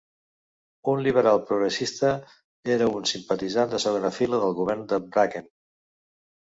Un 0.93 1.03
liberal 1.07 1.41
progressista, 1.49 2.11
era 2.79 2.89
un 2.97 3.07
simpatitzant 3.13 3.73
de 3.77 3.85
segona 3.87 4.15
fila 4.19 4.43
del 4.45 4.59
govern 4.65 4.87
de 4.93 5.05
Bracken. 5.09 5.51